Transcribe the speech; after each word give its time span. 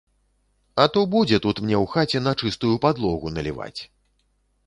А 0.83 0.87
то 0.95 1.03
будзе 1.15 1.37
тут 1.45 1.61
мне 1.65 1.75
ў 1.83 1.91
хаце 1.93 2.23
на 2.27 2.33
чыстую 2.43 2.73
падлогу 2.85 3.35
наліваць. 3.35 3.81